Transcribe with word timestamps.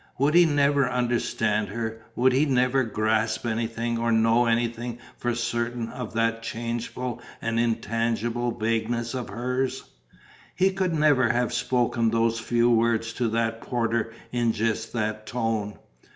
Would 0.17 0.33
he 0.33 0.45
never 0.45 0.89
understand 0.89 1.67
her, 1.67 2.01
would 2.15 2.33
he 2.33 2.45
never 2.47 2.83
grasp 2.83 3.45
anything 3.45 3.99
or 3.99 4.11
know 4.11 4.47
anything 4.47 4.97
for 5.19 5.35
certain 5.35 5.89
of 5.89 6.15
that 6.15 6.41
changeful 6.41 7.21
and 7.39 7.59
intangible 7.59 8.49
vagueness 8.49 9.13
of 9.13 9.29
hers? 9.29 9.83
He 10.55 10.71
could 10.73 10.95
never 10.95 11.29
have 11.29 11.53
spoken 11.53 12.09
those 12.09 12.39
few 12.39 12.67
words 12.71 13.13
to 13.13 13.27
that 13.29 13.61
porter 13.61 14.11
in 14.31 14.53
just 14.53 14.91
that 14.93 15.27
tone! 15.27 15.77